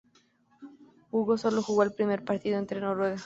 Hugo 1.11 1.37
solo 1.37 1.61
jugó 1.61 1.83
el 1.83 1.93
primer 1.93 2.23
partido 2.25 2.57
ante 2.57 2.79
Noruega. 2.81 3.17